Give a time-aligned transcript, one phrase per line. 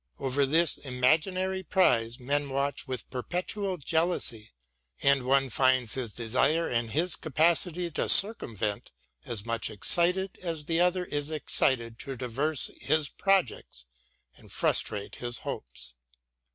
[0.17, 4.49] Over this imaginary prize men watch with perpetual jealousy;
[5.03, 8.89] and one finds his desire and his capacity to circumvent
[9.25, 13.85] as much eidted as the other is excited to traverse his projects
[14.37, 15.93] and frustrate his hopes.